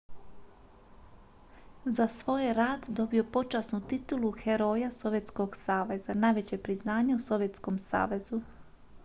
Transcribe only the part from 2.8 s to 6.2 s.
dobio počasnu titulu heroja sovjetskog saveza